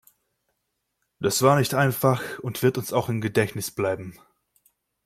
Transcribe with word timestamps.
Das 1.19 1.43
war 1.43 1.59
nicht 1.59 1.75
einfach 1.75 2.39
und 2.39 2.63
wird 2.63 2.79
uns 2.79 2.91
auch 2.91 3.07
im 3.07 3.21
Gedächtnis 3.21 3.69
bleiben. 3.69 4.17